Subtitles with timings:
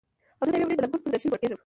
[0.39, 1.59] او زه د یوې ونې د لنګون پر درشل مړه کیږم